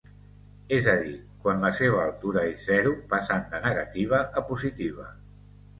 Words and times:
És 0.77 0.87
a 0.93 0.95
dir, 1.03 1.11
quan 1.43 1.61
la 1.65 1.71
seva 1.81 2.01
altura 2.05 2.47
és 2.55 2.65
zero 2.73 2.97
passant 3.13 3.47
de 3.53 3.65
negativa 3.69 4.25
a 4.43 4.49
positiva. 4.53 5.13